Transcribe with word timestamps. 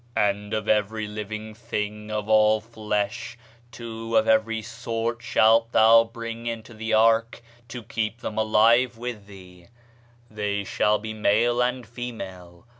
And 0.17 0.51
of 0.51 0.67
every 0.67 1.07
living 1.07 1.53
thing 1.53 2.09
of 2.09 2.27
all 2.27 2.59
flesh, 2.59 3.37
two 3.71 4.17
of 4.17 4.27
every 4.27 4.63
sort 4.63 5.21
shalt 5.21 5.73
thou 5.73 6.05
bring 6.05 6.47
into 6.47 6.73
the 6.73 6.91
ark, 6.91 7.43
to 7.67 7.83
keep 7.83 8.21
them 8.21 8.35
alive 8.35 8.97
with 8.97 9.27
thee; 9.27 9.67
they 10.27 10.63
shall 10.63 10.97
be 10.97 11.13
male 11.13 11.61
and 11.61 11.85
female. 11.85 12.65